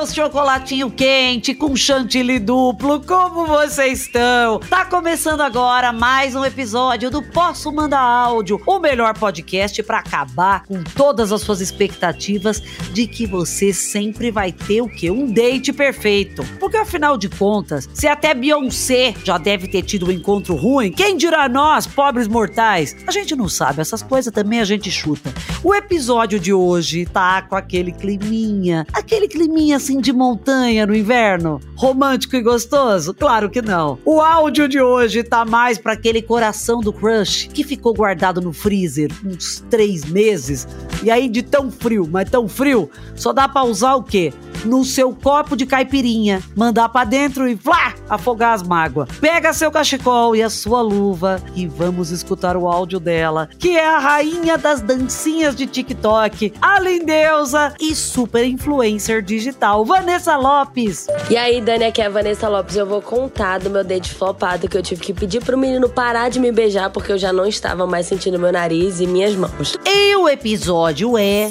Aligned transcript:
meus 0.00 0.14
chocolatinho 0.14 0.90
quente 0.90 1.54
com 1.54 1.76
chantilly 1.76 2.38
duplo, 2.38 3.04
como 3.04 3.46
vocês 3.46 4.02
estão? 4.02 4.58
Tá 4.60 4.84
começando 4.84 5.42
agora 5.42 5.92
mais 5.92 6.34
um 6.34 6.42
episódio 6.42 7.10
do 7.10 7.22
Posso 7.22 7.70
Mandar 7.70 8.00
Áudio, 8.00 8.60
o 8.66 8.78
melhor 8.78 9.12
podcast 9.18 9.82
para 9.82 9.98
acabar 9.98 10.64
com 10.64 10.82
todas 10.82 11.32
as 11.32 11.42
suas 11.42 11.60
expectativas 11.60 12.60
de 12.94 13.06
que 13.06 13.26
você 13.26 13.74
sempre 13.74 14.30
vai 14.30 14.52
ter 14.52 14.80
o 14.80 14.88
quê? 14.88 15.10
Um 15.10 15.30
date 15.30 15.70
perfeito. 15.70 16.42
Porque 16.58 16.78
afinal 16.78 17.18
de 17.18 17.28
contas, 17.28 17.88
se 17.92 18.06
até 18.06 18.32
Beyoncé 18.32 19.14
já 19.22 19.36
deve 19.36 19.68
ter 19.68 19.82
tido 19.82 20.06
um 20.06 20.12
encontro 20.12 20.54
ruim, 20.54 20.92
quem 20.92 21.16
dirá 21.16 21.46
nós, 21.46 21.86
pobres 21.86 22.26
mortais? 22.26 22.96
A 23.06 23.10
gente 23.10 23.36
não 23.36 23.48
sabe, 23.50 23.82
essas 23.82 24.02
coisas 24.02 24.32
também 24.32 24.60
a 24.60 24.64
gente 24.64 24.90
chuta. 24.90 25.30
O 25.62 25.74
episódio 25.74 26.40
de 26.40 26.54
hoje 26.54 27.04
tá 27.04 27.42
com 27.42 27.54
aquele 27.54 27.92
climinha, 27.92 28.86
aquele 28.92 29.09
climinha 29.28 29.76
assim 29.76 30.00
de 30.00 30.12
montanha 30.12 30.86
no 30.86 30.94
inverno, 30.94 31.60
romântico 31.74 32.36
e 32.36 32.42
gostoso? 32.42 33.12
Claro 33.12 33.50
que 33.50 33.60
não. 33.60 33.98
O 34.04 34.20
áudio 34.20 34.68
de 34.68 34.80
hoje 34.80 35.24
tá 35.24 35.44
mais 35.44 35.78
para 35.78 35.94
aquele 35.94 36.22
coração 36.22 36.80
do 36.80 36.92
crush 36.92 37.48
que 37.52 37.64
ficou 37.64 37.92
guardado 37.92 38.40
no 38.40 38.52
freezer 38.52 39.10
uns 39.24 39.64
três 39.68 40.04
meses 40.04 40.68
e 41.02 41.10
aí 41.10 41.28
de 41.28 41.42
tão 41.42 41.70
frio, 41.70 42.08
mas 42.10 42.30
tão 42.30 42.46
frio, 42.46 42.88
só 43.16 43.32
dá 43.32 43.48
pra 43.48 43.64
usar 43.64 43.96
o 43.96 44.02
quê? 44.02 44.32
No 44.64 44.84
seu 44.84 45.14
copo 45.14 45.56
de 45.56 45.64
caipirinha, 45.64 46.42
mandar 46.54 46.90
para 46.90 47.06
dentro 47.06 47.48
e 47.48 47.56
flá, 47.56 47.94
afogar 48.08 48.52
as 48.52 48.62
mágoas. 48.62 49.08
Pega 49.18 49.54
seu 49.54 49.70
cachecol 49.70 50.36
e 50.36 50.42
a 50.42 50.50
sua 50.50 50.82
luva 50.82 51.42
e 51.56 51.66
vamos 51.66 52.10
escutar 52.10 52.56
o 52.58 52.68
áudio 52.68 53.00
dela, 53.00 53.48
que 53.58 53.70
é 53.70 53.86
a 53.86 53.98
rainha 53.98 54.58
das 54.58 54.82
dancinhas 54.82 55.56
de 55.56 55.66
TikTok, 55.66 56.52
a 56.60 56.78
lindeusa 56.78 57.74
e 57.80 57.94
super 57.94 58.44
influencer 58.44 58.99
digital, 59.22 59.84
Vanessa 59.84 60.36
Lopes. 60.36 61.06
E 61.30 61.36
aí, 61.36 61.60
Dani, 61.60 61.84
aqui 61.84 62.02
é 62.02 62.06
a 62.06 62.10
Vanessa 62.10 62.48
Lopes. 62.48 62.76
Eu 62.76 62.86
vou 62.86 63.00
contar 63.00 63.58
do 63.58 63.70
meu 63.70 63.82
date 63.82 64.12
flopado 64.12 64.68
que 64.68 64.76
eu 64.76 64.82
tive 64.82 65.00
que 65.00 65.14
pedir 65.14 65.42
pro 65.42 65.56
menino 65.56 65.88
parar 65.88 66.28
de 66.28 66.38
me 66.38 66.52
beijar 66.52 66.90
porque 66.90 67.12
eu 67.12 67.18
já 67.18 67.32
não 67.32 67.46
estava 67.46 67.86
mais 67.86 68.06
sentindo 68.06 68.38
meu 68.38 68.52
nariz 68.52 69.00
e 69.00 69.06
minhas 69.06 69.34
mãos. 69.34 69.76
E 69.86 70.14
o 70.16 70.28
episódio 70.28 71.16
é. 71.16 71.50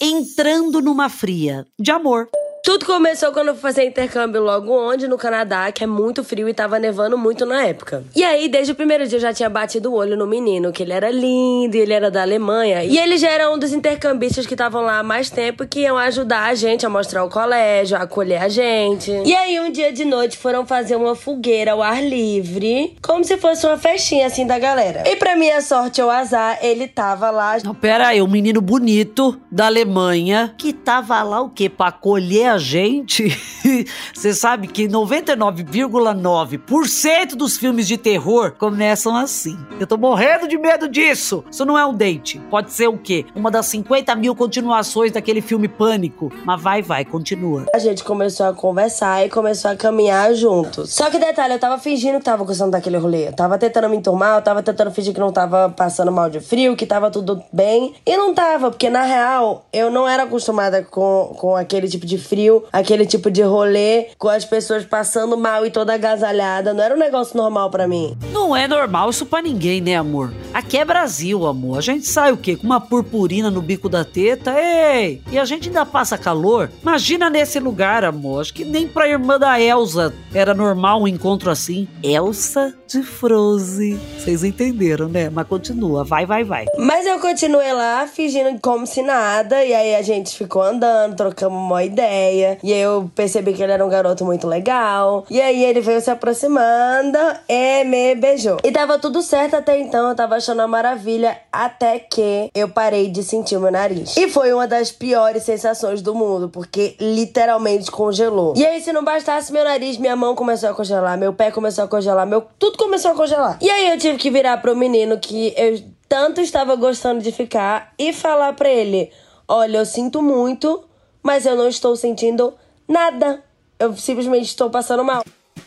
Entrando 0.00 0.82
numa 0.82 1.08
fria 1.08 1.64
de 1.78 1.90
amor. 1.90 2.28
Tudo 2.64 2.86
começou 2.86 3.30
quando 3.30 3.48
eu 3.48 3.54
fui 3.54 3.60
fazer 3.60 3.84
intercâmbio 3.84 4.42
logo 4.42 4.72
onde, 4.72 5.06
no 5.06 5.18
Canadá, 5.18 5.70
que 5.70 5.84
é 5.84 5.86
muito 5.86 6.24
frio 6.24 6.48
e 6.48 6.54
tava 6.54 6.78
nevando 6.78 7.18
muito 7.18 7.44
na 7.44 7.62
época. 7.62 8.02
E 8.16 8.24
aí, 8.24 8.48
desde 8.48 8.72
o 8.72 8.74
primeiro 8.74 9.06
dia, 9.06 9.18
eu 9.18 9.20
já 9.20 9.34
tinha 9.34 9.50
batido 9.50 9.92
o 9.92 9.94
olho 9.94 10.16
no 10.16 10.26
menino, 10.26 10.72
que 10.72 10.82
ele 10.82 10.94
era 10.94 11.10
lindo, 11.10 11.76
ele 11.76 11.92
era 11.92 12.10
da 12.10 12.22
Alemanha. 12.22 12.82
E 12.82 12.96
ele 12.96 13.18
já 13.18 13.28
era 13.28 13.50
um 13.50 13.58
dos 13.58 13.74
intercambistas 13.74 14.46
que 14.46 14.54
estavam 14.54 14.80
lá 14.80 15.00
há 15.00 15.02
mais 15.02 15.28
tempo 15.28 15.66
que 15.66 15.80
iam 15.80 15.98
ajudar 15.98 16.44
a 16.44 16.54
gente 16.54 16.86
a 16.86 16.88
mostrar 16.88 17.22
o 17.22 17.28
colégio, 17.28 17.98
a 17.98 18.04
acolher 18.04 18.42
a 18.42 18.48
gente. 18.48 19.10
E 19.10 19.34
aí, 19.34 19.60
um 19.60 19.70
dia 19.70 19.92
de 19.92 20.06
noite, 20.06 20.38
foram 20.38 20.64
fazer 20.64 20.96
uma 20.96 21.14
fogueira 21.14 21.72
ao 21.72 21.82
ar 21.82 22.02
livre, 22.02 22.96
como 23.02 23.22
se 23.24 23.36
fosse 23.36 23.66
uma 23.66 23.76
festinha 23.76 24.26
assim 24.26 24.46
da 24.46 24.58
galera. 24.58 25.04
E 25.06 25.16
pra 25.16 25.36
minha 25.36 25.60
sorte 25.60 26.00
ou 26.00 26.08
azar, 26.08 26.58
ele 26.62 26.88
tava 26.88 27.30
lá. 27.30 27.58
Não, 27.62 27.74
pera 27.74 28.06
aí, 28.06 28.22
um 28.22 28.26
menino 28.26 28.62
bonito 28.62 29.38
da 29.52 29.66
Alemanha 29.66 30.54
que 30.56 30.72
tava 30.72 31.22
lá 31.22 31.42
o 31.42 31.50
quê? 31.50 31.68
Pra 31.68 31.88
acolher 31.88 32.53
gente. 32.58 33.34
Você 34.14 34.34
sabe 34.34 34.68
que 34.68 34.86
99,9% 34.88 37.34
dos 37.34 37.56
filmes 37.56 37.86
de 37.86 37.96
terror 37.96 38.52
começam 38.58 39.16
assim. 39.16 39.56
Eu 39.80 39.86
tô 39.86 39.96
morrendo 39.96 40.46
de 40.46 40.58
medo 40.58 40.86
disso. 40.88 41.42
Isso 41.50 41.64
não 41.64 41.78
é 41.78 41.86
um 41.86 41.94
date. 41.94 42.38
Pode 42.50 42.72
ser 42.72 42.88
o 42.88 42.98
quê? 42.98 43.24
Uma 43.34 43.50
das 43.50 43.64
50 43.66 44.14
mil 44.16 44.34
continuações 44.34 45.12
daquele 45.12 45.40
filme 45.40 45.68
Pânico. 45.68 46.32
Mas 46.44 46.60
vai, 46.60 46.82
vai, 46.82 47.04
continua. 47.04 47.66
A 47.74 47.78
gente 47.78 48.04
começou 48.04 48.46
a 48.46 48.52
conversar 48.52 49.26
e 49.26 49.30
começou 49.30 49.70
a 49.70 49.76
caminhar 49.76 50.34
juntos. 50.34 50.92
Só 50.92 51.10
que 51.10 51.18
detalhe, 51.18 51.54
eu 51.54 51.58
tava 51.58 51.78
fingindo 51.78 52.18
que 52.18 52.24
tava 52.24 52.44
gostando 52.44 52.72
daquele 52.72 52.96
rolê. 52.96 53.28
Eu 53.28 53.32
tava 53.32 53.58
tentando 53.58 53.88
me 53.88 53.96
enturmar, 53.96 54.38
eu 54.38 54.42
tava 54.42 54.62
tentando 54.62 54.90
fingir 54.90 55.14
que 55.14 55.20
não 55.20 55.32
tava 55.32 55.70
passando 55.70 56.12
mal 56.12 56.28
de 56.28 56.40
frio, 56.40 56.76
que 56.76 56.86
tava 56.86 57.10
tudo 57.10 57.42
bem. 57.52 57.94
E 58.06 58.16
não 58.16 58.34
tava, 58.34 58.70
porque 58.70 58.90
na 58.90 59.02
real, 59.02 59.64
eu 59.72 59.90
não 59.90 60.08
era 60.08 60.24
acostumada 60.24 60.82
com, 60.82 61.34
com 61.38 61.56
aquele 61.56 61.88
tipo 61.88 62.06
de 62.06 62.18
frio, 62.18 62.43
aquele 62.72 63.06
tipo 63.06 63.30
de 63.30 63.42
rolê, 63.42 64.08
com 64.18 64.28
as 64.28 64.44
pessoas 64.44 64.84
passando 64.84 65.36
mal 65.36 65.64
e 65.66 65.70
toda 65.70 65.94
agasalhada. 65.94 66.72
Não 66.74 66.82
era 66.82 66.94
um 66.94 66.98
negócio 66.98 67.36
normal 67.36 67.70
para 67.70 67.86
mim. 67.86 68.16
Não 68.32 68.54
é 68.56 68.66
normal 68.66 69.10
isso 69.10 69.26
pra 69.26 69.42
ninguém, 69.42 69.80
né, 69.80 69.96
amor? 69.96 70.32
Aqui 70.52 70.78
é 70.78 70.84
Brasil, 70.84 71.46
amor. 71.46 71.78
A 71.78 71.80
gente 71.80 72.06
sai 72.06 72.32
o 72.32 72.36
quê? 72.36 72.56
Com 72.56 72.66
uma 72.66 72.80
purpurina 72.80 73.50
no 73.50 73.60
bico 73.62 73.88
da 73.88 74.04
teta? 74.04 74.54
Ei! 74.58 75.22
E 75.30 75.38
a 75.38 75.44
gente 75.44 75.68
ainda 75.68 75.84
passa 75.84 76.16
calor? 76.18 76.70
Imagina 76.82 77.28
nesse 77.30 77.58
lugar, 77.58 78.04
amor. 78.04 78.40
Acho 78.40 78.54
que 78.54 78.64
nem 78.64 78.86
pra 78.86 79.08
irmã 79.08 79.38
da 79.38 79.60
Elsa 79.60 80.14
era 80.32 80.54
normal 80.54 81.02
um 81.02 81.08
encontro 81.08 81.50
assim. 81.50 81.88
Elsa 82.02 82.74
de 82.86 83.02
Froze. 83.02 83.98
Vocês 84.18 84.44
entenderam, 84.44 85.08
né? 85.08 85.28
Mas 85.30 85.46
continua. 85.46 86.04
Vai, 86.04 86.26
vai, 86.26 86.44
vai. 86.44 86.66
Mas 86.78 87.06
eu 87.06 87.18
continuei 87.18 87.72
lá, 87.72 88.06
fingindo 88.06 88.58
como 88.60 88.86
se 88.86 89.02
nada. 89.02 89.64
E 89.64 89.74
aí 89.74 89.94
a 89.94 90.02
gente 90.02 90.36
ficou 90.36 90.62
andando, 90.62 91.16
trocamos 91.16 91.58
uma 91.58 91.82
ideia. 91.84 92.33
E 92.62 92.72
aí 92.72 92.80
eu 92.80 93.10
percebi 93.14 93.52
que 93.52 93.62
ele 93.62 93.72
era 93.72 93.84
um 93.84 93.88
garoto 93.88 94.24
muito 94.24 94.46
legal. 94.46 95.24
E 95.30 95.40
aí 95.40 95.64
ele 95.64 95.80
veio 95.80 96.00
se 96.00 96.10
aproximando 96.10 97.18
e 97.48 97.84
me 97.84 98.14
beijou. 98.14 98.58
E 98.64 98.72
tava 98.72 98.98
tudo 98.98 99.22
certo 99.22 99.56
até 99.56 99.78
então, 99.78 100.08
eu 100.08 100.14
tava 100.14 100.36
achando 100.36 100.58
uma 100.60 100.68
maravilha, 100.68 101.36
até 101.52 101.98
que 101.98 102.50
eu 102.54 102.68
parei 102.68 103.08
de 103.10 103.22
sentir 103.22 103.58
meu 103.58 103.70
nariz. 103.70 104.16
E 104.16 104.28
foi 104.28 104.52
uma 104.52 104.66
das 104.66 104.90
piores 104.90 105.42
sensações 105.42 106.02
do 106.02 106.14
mundo, 106.14 106.48
porque 106.48 106.96
literalmente 107.00 107.90
congelou. 107.90 108.54
E 108.56 108.64
aí, 108.64 108.80
se 108.80 108.92
não 108.92 109.04
bastasse 109.04 109.52
meu 109.52 109.64
nariz, 109.64 109.96
minha 109.96 110.16
mão 110.16 110.34
começou 110.34 110.70
a 110.70 110.74
congelar, 110.74 111.16
meu 111.18 111.32
pé 111.32 111.50
começou 111.50 111.84
a 111.84 111.88
congelar, 111.88 112.26
meu 112.26 112.42
tudo 112.58 112.78
começou 112.78 113.12
a 113.12 113.14
congelar. 113.14 113.58
E 113.60 113.70
aí 113.70 113.90
eu 113.90 113.98
tive 113.98 114.18
que 114.18 114.30
virar 114.30 114.58
pro 114.58 114.76
menino 114.76 115.18
que 115.18 115.54
eu 115.56 115.80
tanto 116.08 116.40
estava 116.40 116.76
gostando 116.76 117.20
de 117.20 117.32
ficar 117.32 117.92
e 117.98 118.12
falar 118.12 118.52
pra 118.54 118.68
ele: 118.68 119.10
Olha, 119.48 119.78
eu 119.78 119.86
sinto 119.86 120.22
muito, 120.22 120.84
mas 121.24 121.46
eu 121.46 121.56
não 121.56 121.66
estou 121.66 121.96
sentindo 121.96 122.52
nada. 122.86 123.42
Eu 123.78 123.96
simplesmente 123.96 124.44
estou 124.44 124.68
passando 124.68 125.02
mal. 125.02 125.24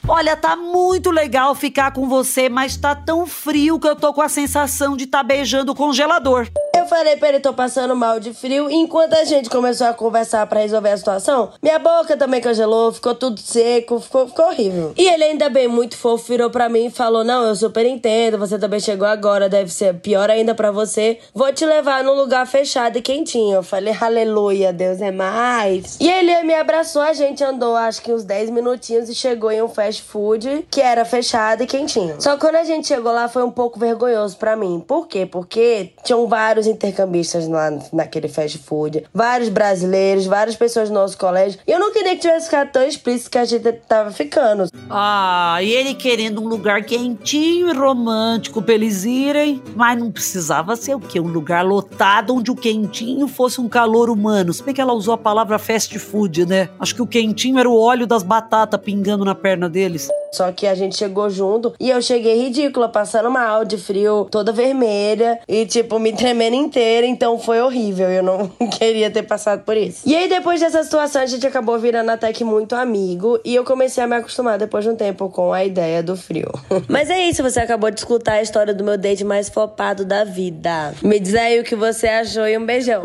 Olha, 0.08 0.38
tá 0.38 0.56
muito 0.56 1.12
legal 1.12 1.54
ficar 1.56 1.92
com 1.92 2.08
você, 2.08 2.48
mas 2.48 2.78
tá 2.78 2.96
tão 2.96 3.26
frio 3.26 3.80
que 3.80 3.88
eu 3.88 3.96
tô 3.96 4.14
com 4.14 4.22
a 4.22 4.30
sensação 4.30 4.96
de 4.96 5.08
tá 5.08 5.22
beijando 5.22 5.74
o 5.74 5.76
congelador. 5.76 6.48
Falei 6.88 7.18
pra 7.18 7.30
ele, 7.30 7.40
tô 7.40 7.54
passando 7.54 7.96
mal 7.96 8.20
de 8.20 8.34
frio. 8.34 8.70
Enquanto 8.70 9.14
a 9.14 9.24
gente 9.24 9.50
começou 9.50 9.88
a 9.88 9.94
conversar 9.94 10.48
para 10.48 10.62
resolver 10.62 10.90
a 10.90 10.98
situação, 10.98 11.52
minha 11.62 11.80
boca 11.80 12.16
também 12.16 12.42
congelou, 12.42 12.92
ficou 12.92 13.14
tudo 13.14 13.40
seco, 13.40 14.00
ficou, 14.00 14.28
ficou 14.28 14.48
horrível. 14.48 14.94
E 14.98 15.08
ele 15.08 15.24
ainda 15.24 15.50
bem, 15.50 15.68
muito 15.68 15.98
fofo, 15.98 16.26
virou 16.28 16.50
pra 16.50 16.70
mim 16.70 16.86
e 16.86 16.90
falou: 16.90 17.24
Não, 17.24 17.46
eu 17.46 17.56
super 17.56 17.86
entendo, 17.86 18.38
você 18.38 18.58
também 18.58 18.80
chegou 18.80 19.08
agora, 19.08 19.50
deve 19.50 19.72
ser 19.72 19.94
pior 19.96 20.30
ainda 20.30 20.56
para 20.56 20.72
você. 20.72 21.20
Vou 21.34 21.52
te 21.52 21.66
levar 21.66 22.04
num 22.04 22.14
lugar 22.14 22.48
fechado 22.48 22.98
e 22.98 23.02
quentinho. 23.02 23.56
Eu 23.56 23.64
falei, 23.64 23.96
aleluia, 24.00 24.72
Deus 24.72 25.02
é 25.02 25.12
mais. 25.12 25.98
E 26.00 26.10
ele 26.10 26.44
me 26.44 26.54
abraçou, 26.54 27.02
a 27.02 27.14
gente 27.14 27.44
andou 27.44 27.76
acho 27.76 28.02
que 28.02 28.12
uns 28.12 28.24
10 28.24 28.50
minutinhos 28.50 29.10
e 29.10 29.16
chegou 29.16 29.52
em 29.52 29.62
um 29.62 29.68
fast 29.68 30.02
food 30.04 30.66
que 30.70 30.82
era 30.82 31.06
fechado 31.06 31.64
e 31.64 31.68
quentinho. 31.68 32.22
Só 32.22 32.34
que 32.34 32.42
quando 32.42 32.56
a 32.56 32.64
gente 32.64 32.88
chegou 32.88 33.12
lá 33.12 33.28
foi 33.28 33.44
um 33.44 33.52
pouco 33.52 33.80
vergonhoso 33.80 34.38
para 34.38 34.56
mim. 34.56 34.84
Por 34.86 35.08
quê? 35.08 35.26
Porque 35.26 35.92
tinham 36.04 36.28
vários 36.28 36.68
intercambistas 36.78 37.48
lá 37.48 37.72
naquele 37.92 38.28
fast 38.28 38.58
food, 38.60 39.06
vários 39.14 39.50
brasileiros, 39.50 40.26
várias 40.26 40.56
pessoas 40.56 40.90
do 40.90 40.94
nosso 40.94 41.18
colégio. 41.18 41.60
E 41.68 41.72
eu 41.72 41.80
não 41.80 41.92
queria 41.92 42.16
que 42.16 42.22
tivesse 42.22 42.46
ficado 42.46 42.72
tão 42.72 42.84
explícito 42.84 43.32
que 43.32 43.38
a 43.38 43.46
gente 43.46 43.72
tava 43.88 44.12
ficando. 44.12 44.70
Ah, 44.90 45.58
e 45.62 45.72
ele 45.72 45.94
querendo 45.94 46.42
um 46.42 46.48
lugar 46.48 46.84
quentinho 46.84 47.70
e 47.70 47.74
romântico 47.74 48.62
pra 48.62 48.74
eles 48.74 49.04
irem, 49.04 49.62
mas 49.76 49.98
não 50.00 50.12
precisava 50.12 50.76
ser 50.76 50.96
o 50.96 51.00
quê? 51.00 51.20
Um 51.20 51.28
lugar 51.28 51.66
lotado 51.66 52.36
onde 52.36 52.52
o 52.52 52.56
quentinho 52.56 53.28
fosse 53.28 53.60
um 53.60 53.68
calor 53.68 54.10
humano. 54.10 54.54
Se 54.54 54.64
bem 54.64 54.74
que 54.74 54.82
ela 54.82 54.94
usou 54.94 55.14
a 55.14 55.18
palavra 55.18 55.60
fast 55.60 55.98
food, 56.00 56.46
né? 56.46 56.70
Acho 56.80 56.96
que 56.96 57.02
o 57.02 57.08
quentinho 57.08 57.60
era 57.60 57.70
o 57.70 57.80
óleo 57.80 58.06
das 58.06 58.24
batatas 58.24 58.80
pingando 58.80 59.26
na 59.26 59.36
perna 59.36 59.68
deles. 59.70 60.08
Só 60.32 60.52
que 60.52 60.68
a 60.68 60.76
gente 60.76 60.96
chegou 60.96 61.30
junto 61.30 61.74
e 61.80 61.90
eu 61.90 62.02
cheguei 62.02 62.44
ridícula, 62.44 62.90
passando 62.90 63.30
mal 63.30 63.66
de 63.66 63.78
frio, 63.78 64.28
toda 64.30 64.52
vermelha 64.52 65.40
e, 65.48 65.66
tipo, 65.66 66.00
me 66.00 66.14
tremendo 66.14 66.56
inteira. 66.56 67.06
Então 67.06 67.40
foi 67.40 67.62
horrível. 67.62 68.10
Eu 68.10 68.24
não 68.24 68.48
queria 68.78 69.10
ter 69.10 69.24
passado 69.24 69.64
por 69.64 69.76
isso. 69.78 70.02
E 70.06 70.16
aí, 70.16 70.28
depois 70.28 70.60
dessa 70.60 70.84
situação, 70.84 71.22
a 71.22 71.26
gente 71.26 71.46
acabou 71.46 71.78
virando 71.80 72.10
até 72.10 72.32
que 72.34 72.44
muito 72.44 72.76
amigo 72.76 73.40
e 73.44 73.56
eu 73.56 73.64
comecei 73.64 74.04
a 74.04 74.08
me 74.08 74.16
acostumar 74.16 74.58
depois 74.58 74.84
de 74.84 74.92
um 74.92 74.96
tempo 74.96 75.30
com 75.30 75.54
a 75.54 75.64
ideia 75.64 76.04
do 76.04 76.16
frio. 76.16 76.52
Mas 76.88 77.10
é 77.10 77.28
isso, 77.28 77.44
você 77.44 77.60
acabou 77.60 77.90
de 77.90 78.00
escutar 78.00 78.34
a 78.34 78.42
história 78.42 78.74
do 78.74 78.84
meu 78.84 78.98
date 78.98 79.24
mais 79.24 79.50
flopado 79.50 80.06
da 80.06 80.24
vida. 80.24 80.94
Me 81.02 81.20
diz 81.20 81.36
aí 81.36 81.60
o 81.60 81.64
que 81.64 81.76
você 81.76 82.08
achou 82.08 82.48
e 82.48 82.58
um 82.58 82.66
beijão. 82.66 83.04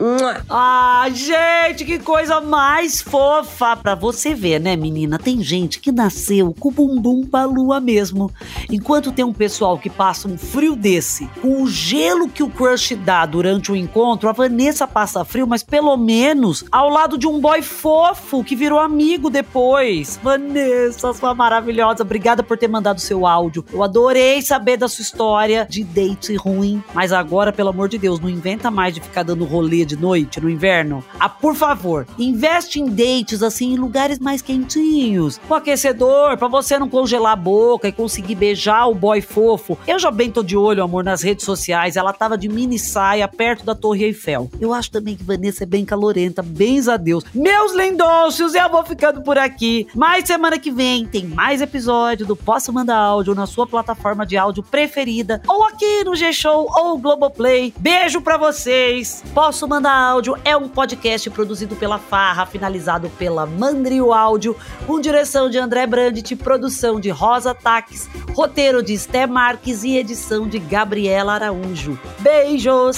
Ah, 0.49 1.07
gente, 1.13 1.85
que 1.85 1.99
coisa 1.99 2.41
mais 2.41 3.01
fofa! 3.01 3.77
Pra 3.77 3.95
você 3.95 4.35
ver, 4.35 4.61
né, 4.61 4.77
menina? 4.77 5.19
Tem 5.19 5.43
gente 5.43 5.81
que 5.81 5.93
nasceu 5.93 6.55
com 6.59 6.69
o 6.69 6.73
bumbum 6.73 7.12
tumba-lua 7.13 7.79
mesmo. 7.79 8.33
Enquanto 8.71 9.13
tem 9.13 9.23
um 9.23 9.35
pessoal 9.35 9.79
que 9.79 9.91
passa 9.91 10.27
um 10.27 10.39
frio 10.39 10.75
desse, 10.75 11.29
com 11.43 11.63
o 11.63 11.69
gelo 11.69 12.27
que 12.27 12.43
o 12.43 12.49
crush 12.49 12.95
dá 12.95 13.27
durante 13.27 13.71
o 13.71 13.77
encontro, 13.77 14.31
a 14.31 14.33
Vanessa 14.33 14.87
passa 14.87 15.23
frio, 15.27 15.47
mas 15.47 15.63
pelo 15.63 15.95
menos 15.99 16.65
ao 16.73 16.89
lado 16.89 17.19
de 17.19 17.27
um 17.27 17.39
boy 17.39 17.61
fofo 17.61 18.43
que 18.43 18.57
virou 18.57 18.79
amigo 18.79 19.29
depois. 19.29 20.19
Vanessa, 20.23 21.13
sua 21.13 21.35
maravilhosa, 21.35 22.03
obrigada 22.03 22.43
por 22.43 22.57
ter 22.57 22.69
mandado 22.69 22.99
seu 22.99 23.27
áudio. 23.27 23.63
Eu 23.71 23.83
adorei 23.83 24.41
saber 24.41 24.79
da 24.79 24.89
sua 24.89 25.03
história 25.03 25.67
de 25.69 25.85
date 25.85 26.35
ruim, 26.35 26.83
mas 26.95 27.13
agora, 27.13 27.53
pelo 27.53 27.69
amor 27.69 27.91
de 27.91 27.99
Deus, 27.99 28.21
não 28.21 28.31
inventa 28.31 28.71
mais 28.71 28.95
de 28.95 29.03
ficar 29.03 29.23
dando 29.23 29.45
rolê 29.45 29.85
de 29.85 29.97
noite 29.97 30.41
no 30.41 30.49
inverno. 30.49 31.05
Ah, 31.21 31.29
por 31.29 31.55
favor, 31.55 32.07
investe 32.19 32.81
em 32.81 32.87
dates 32.87 33.43
assim 33.43 33.75
em 33.75 33.77
lugares 33.77 34.19
mais 34.19 34.41
quentinhos, 34.41 35.39
com 35.47 35.55
aquecedor, 35.55 36.39
para 36.39 36.49
você 36.49 36.79
não 36.79 36.89
congelar 37.03 37.33
a 37.33 37.37
boca 37.37 37.89
e 37.89 37.93
conseguir 37.93 38.37
beijar 38.37 38.87
o 38.87 38.95
boy 38.95 39.21
fofo. 39.21 39.77
Eu 39.89 39.99
já 39.99 40.09
bem 40.09 40.31
tô 40.31 40.41
de 40.41 40.57
olho, 40.57 40.85
amor, 40.85 41.03
nas 41.03 41.21
redes 41.21 41.45
sociais. 41.45 41.97
Ela 41.97 42.13
tava 42.13 42.39
de 42.39 42.49
mini 42.49 42.79
saia 42.79 43.27
perto 43.27 43.65
da 43.65 43.75
Torre 43.75 44.05
Eiffel. 44.05 44.49
Eu 44.61 44.73
acho 44.73 44.89
também 44.89 45.17
que 45.17 45.25
Vanessa 45.25 45.65
é 45.65 45.67
bem 45.67 45.85
calorenta, 45.85 46.43
bens 46.43 46.87
a 46.87 46.97
Deus. 46.97 47.25
Meus 47.35 47.75
lindôcios, 47.75 48.55
eu 48.55 48.71
vou 48.71 48.85
ficando 48.85 49.21
por 49.21 49.37
aqui. 49.37 49.89
Mas 49.97 50.29
semana 50.29 50.61
que 50.61 50.71
vem 50.71 51.05
tem 51.05 51.27
mais 51.27 51.61
episódio 51.61 52.25
do 52.25 52.37
Posso 52.37 52.73
Mandar 52.73 52.99
Áudio 52.99 53.35
na 53.35 53.47
sua 53.47 53.67
plataforma 53.67 54.25
de 54.25 54.37
áudio 54.37 54.63
preferida, 54.63 55.43
ou 55.49 55.65
aqui 55.65 56.05
no 56.05 56.15
G-Show 56.15 56.71
ou 56.73 56.99
Globoplay. 56.99 57.75
Beijo 57.77 58.21
para 58.21 58.37
vocês. 58.37 59.25
Posso 59.35 59.67
Mandar 59.67 59.97
Áudio 59.97 60.37
é 60.45 60.57
um 60.57 60.69
podcast 60.69 61.29
produzido 61.31 61.75
pela 61.75 61.99
Farra, 61.99 62.47
finalizado 62.47 63.11
pela 63.19 63.45
Mandrio 63.45 64.13
Áudio, 64.13 64.57
com 64.87 65.01
direção 65.01 65.51
de 65.51 65.59
André 65.59 65.85
Brandt, 65.85 66.37
produção 66.37 66.92
de 67.01 67.11
Rosa 67.11 67.55
Taques, 67.55 68.09
roteiro 68.35 68.83
de 68.83 68.93
Esté 68.93 69.27
Marques 69.27 69.85
e 69.85 69.97
edição 69.97 70.49
de 70.49 70.59
Gabriela 70.59 71.35
Araújo. 71.35 71.99
Beijos! 72.21 72.97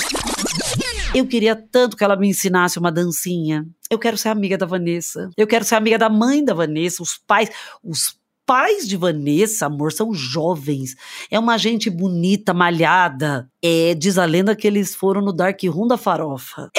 Eu 1.15 1.27
queria 1.27 1.55
tanto 1.55 1.97
que 1.97 2.03
ela 2.03 2.17
me 2.17 2.29
ensinasse 2.29 2.79
uma 2.79 2.91
dancinha. 2.91 3.65
Eu 3.91 3.99
quero 3.99 4.19
ser 4.19 4.31
amiga 4.31 4.59
da 4.59 4.67
Vanessa. 4.67 5.31
Eu 5.37 5.47
quero 5.47 5.65
ser 5.65 5.77
amiga 5.77 5.97
da 5.97 6.09
mãe 6.09 6.45
da 6.45 6.53
Vanessa, 6.53 7.03
os 7.03 7.17
pais, 7.17 7.51
os 7.83 8.19
pais 8.47 8.87
de 8.87 8.97
Vanessa, 8.97 9.67
amor, 9.67 9.93
são 9.93 10.13
jovens. 10.13 10.97
É 11.31 11.39
uma 11.39 11.57
gente 11.57 11.89
bonita, 11.89 12.53
malhada. 12.53 13.49
É, 13.63 13.95
diz 13.95 14.19
a 14.19 14.25
lenda 14.25 14.57
que 14.57 14.67
eles 14.67 14.95
foram 14.95 15.21
no 15.21 15.33
Dark 15.33 15.63
Room 15.65 15.87
da 15.87 15.97
Farofa. 15.97 16.71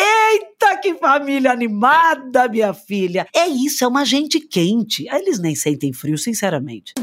Que 0.85 0.93
família 0.99 1.51
animada, 1.51 2.47
minha 2.47 2.71
filha. 2.71 3.25
É 3.35 3.47
isso, 3.47 3.83
é 3.83 3.87
uma 3.87 4.05
gente 4.05 4.39
quente. 4.39 5.07
Eles 5.11 5.39
nem 5.39 5.55
sentem 5.55 5.91
frio, 5.91 6.15
sinceramente. 6.15 6.93